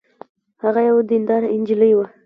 [0.63, 2.05] هغه یوه دینداره نجلۍ وه